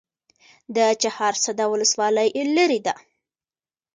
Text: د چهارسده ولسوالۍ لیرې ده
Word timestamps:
د 0.75 0.77
چهارسده 1.01 1.65
ولسوالۍ 1.71 2.27
لیرې 2.55 2.79
ده 2.85 2.93